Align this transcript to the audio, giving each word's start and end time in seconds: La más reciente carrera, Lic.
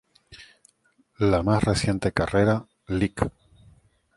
La 1.19 1.43
más 1.43 1.63
reciente 1.63 2.11
carrera, 2.11 2.65
Lic. 2.87 3.23